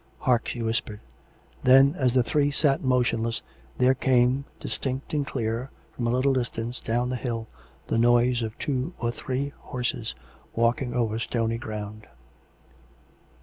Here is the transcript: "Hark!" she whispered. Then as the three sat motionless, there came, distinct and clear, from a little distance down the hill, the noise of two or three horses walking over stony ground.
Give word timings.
"Hark!" 0.21 0.47
she 0.47 0.63
whispered. 0.63 0.99
Then 1.61 1.93
as 1.95 2.15
the 2.15 2.23
three 2.23 2.49
sat 2.49 2.83
motionless, 2.83 3.43
there 3.77 3.93
came, 3.93 4.45
distinct 4.59 5.13
and 5.13 5.27
clear, 5.27 5.69
from 5.95 6.07
a 6.07 6.09
little 6.09 6.33
distance 6.33 6.79
down 6.79 7.11
the 7.11 7.15
hill, 7.15 7.45
the 7.85 7.99
noise 7.99 8.41
of 8.41 8.57
two 8.57 8.93
or 8.99 9.11
three 9.11 9.49
horses 9.59 10.15
walking 10.55 10.95
over 10.95 11.19
stony 11.19 11.59
ground. 11.59 12.07